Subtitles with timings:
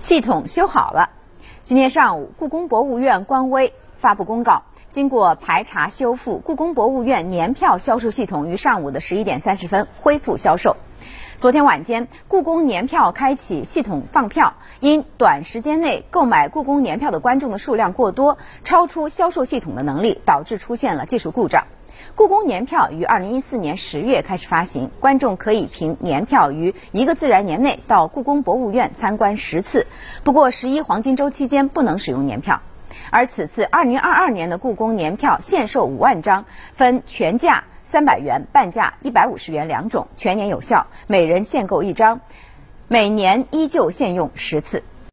[0.00, 1.10] 系统修好了。
[1.64, 10.76] 今天上午，故宫博物院官微发布公告，经过排查修复，故宫博物院年票销售系统于上午的十一点三十分恢复销售。
[11.38, 21.64] 昨天晚间，故宫年票开启系统放票，因短时间内购买故宫年票的观众的数量过多，超出销售系统的能力，导致出现了技术故障。
[22.14, 29.86] 故宫年票于二零一四年十月开始发行，观众可以凭年票于一个自然年内到故宫博物院参观十次。
[30.24, 32.62] 不过十一黄金周期间不能使用年票。
[33.10, 36.44] 而此次二零二二年的故宫年票限售五万张，
[36.74, 42.20] 分全价三百元、半价一百五十元两种，全年有效，每人限购一张，
[42.88, 44.82] 每年依旧限用十次。